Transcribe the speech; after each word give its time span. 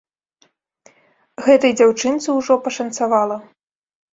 Гэтай 1.47 1.75
дзяўчынцы 1.81 2.27
ўжо 2.39 2.53
пашанцавала. 2.69 3.37